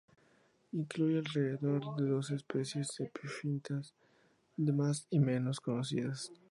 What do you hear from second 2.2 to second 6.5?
especies epifitas más y menos conocidas.